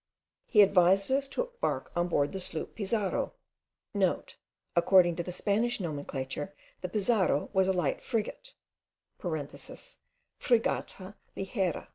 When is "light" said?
7.73-8.01